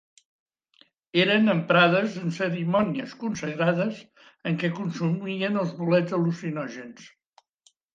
Eren 1.23 1.53
emprades 1.53 2.17
en 2.23 2.33
cerimònies 2.39 3.15
consagrades 3.27 4.03
en 4.53 4.61
què 4.65 4.75
consumien 4.83 5.65
els 5.65 5.81
bolets 5.85 6.21
al·lucinògens. 6.23 7.11